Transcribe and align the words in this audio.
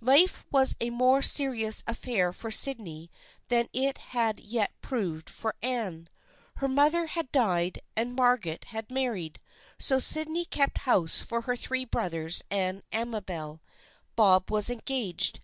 Life 0.00 0.46
was 0.50 0.74
a 0.80 0.88
more 0.88 1.20
serious 1.20 1.84
affair 1.86 2.32
for 2.32 2.50
Sydney 2.50 3.10
than 3.48 3.66
it 3.74 3.98
had 3.98 4.40
yet 4.40 4.72
proved 4.80 5.28
for 5.28 5.54
Anne. 5.62 6.08
Her 6.56 6.66
mother 6.66 7.04
had 7.08 7.30
died 7.30 7.78
and 7.94 8.14
Margaret 8.16 8.64
had 8.64 8.90
married, 8.90 9.38
so 9.78 9.98
Sydney 9.98 10.46
kept 10.46 10.78
house 10.88 11.20
for 11.20 11.42
her 11.42 11.56
three 11.56 11.84
brothers 11.84 12.42
and 12.50 12.82
Amabel. 12.90 13.60
Bob 14.16 14.50
was 14.50 14.70
engaged. 14.70 15.40